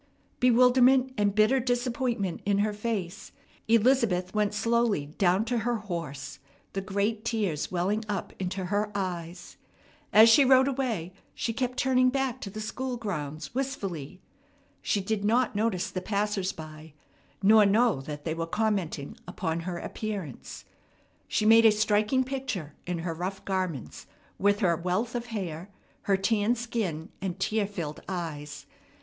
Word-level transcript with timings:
Bewilderment 0.39 1.13
and 1.15 1.35
bitter 1.35 1.59
disappointment 1.59 2.41
in 2.43 2.57
her 2.57 2.73
face, 2.73 3.33
Elizabeth 3.67 4.33
went 4.33 4.55
slowly 4.55 5.05
down 5.05 5.45
to 5.45 5.59
her 5.59 5.75
horse, 5.75 6.39
the 6.73 6.81
great 6.81 7.23
tears 7.23 7.71
welling 7.71 8.03
up 8.09 8.33
into 8.39 8.65
her 8.65 8.91
eyes. 8.95 9.57
As 10.11 10.27
she 10.27 10.43
rode 10.43 10.67
away, 10.67 11.13
she 11.35 11.53
kept 11.53 11.77
turning 11.77 12.09
back 12.09 12.41
to 12.41 12.49
the 12.49 12.59
school 12.59 12.97
grounds 12.97 13.53
wistfully. 13.53 14.19
She 14.81 15.01
did 15.01 15.23
not 15.23 15.55
notice 15.55 15.91
the 15.91 16.01
passers 16.01 16.51
by, 16.51 16.93
nor 17.43 17.63
know 17.63 18.01
that 18.01 18.25
they 18.25 18.33
were 18.33 18.47
commenting 18.47 19.17
upon 19.27 19.59
her 19.59 19.77
appearance. 19.77 20.65
She 21.27 21.45
made 21.45 21.63
a 21.67 21.71
striking 21.71 22.23
picture 22.23 22.73
in 22.87 22.97
her 22.97 23.13
rough 23.13 23.45
garments, 23.45 24.07
with 24.39 24.61
her 24.61 24.75
wealth 24.75 25.13
of 25.13 25.27
hair, 25.27 25.69
her 26.09 26.17
tanned 26.17 26.57
skin, 26.57 27.09
and 27.21 27.39
tear 27.39 27.67
filled 27.67 28.01
eyes. 28.09 28.65